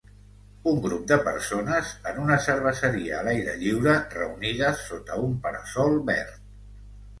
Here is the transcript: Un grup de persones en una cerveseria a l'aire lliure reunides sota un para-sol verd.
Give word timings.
Un 0.69 0.77
grup 0.85 1.03
de 1.11 1.17
persones 1.27 1.91
en 2.13 2.17
una 2.23 2.39
cerveseria 2.47 3.13
a 3.19 3.27
l'aire 3.29 3.55
lliure 3.61 3.95
reunides 4.17 4.83
sota 4.89 5.21
un 5.29 5.39
para-sol 5.47 5.97
verd. 6.13 6.45